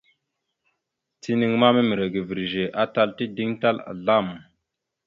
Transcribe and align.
Tinaŋ 1.21 1.53
ma 1.61 1.69
miməre 1.75 2.05
ga 2.13 2.21
virəze, 2.27 2.63
atal 2.83 3.09
tideŋ 3.17 3.49
tal 3.61 3.77
azlam. 3.91 4.27